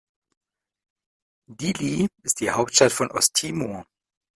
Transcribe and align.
Dili 1.47 2.07
ist 2.23 2.39
die 2.39 2.49
Hauptstadt 2.49 2.91
von 2.91 3.11
Osttimor. 3.11 3.85